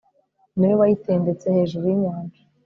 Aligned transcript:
ni 0.57 0.65
we 0.69 0.73
wayitendetse 0.79 1.47
hejuru 1.57 1.83
y'inyanja 1.89 2.41